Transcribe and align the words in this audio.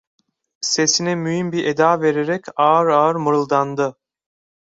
Sesine 0.63 1.15
mühim 1.15 1.51
bir 1.51 1.65
eda 1.65 2.01
vererek 2.01 2.45
ağır 2.55 2.87
ağır 2.87 3.15
mırıldandı: 3.15 3.97